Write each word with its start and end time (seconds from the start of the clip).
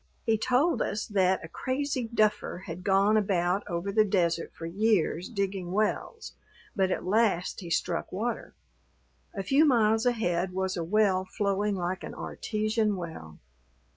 He 0.25 0.35
told 0.35 0.81
us 0.81 1.05
that 1.05 1.45
a 1.45 1.47
crazy 1.47 2.09
duffer 2.11 2.63
had 2.65 2.83
gone 2.83 3.17
about 3.17 3.61
over 3.67 3.91
the 3.91 4.03
desert 4.03 4.51
for 4.51 4.65
years 4.65 5.29
digging 5.29 5.71
wells, 5.71 6.33
but 6.75 6.89
at 6.89 7.05
last 7.05 7.59
he 7.59 7.69
struck 7.69 8.11
water. 8.11 8.55
A 9.35 9.43
few 9.43 9.63
miles 9.63 10.07
ahead 10.07 10.53
was 10.53 10.75
a 10.75 10.83
well 10.83 11.23
flowing 11.23 11.75
like 11.75 12.03
an 12.03 12.15
artesian 12.15 12.95
well. 12.95 13.37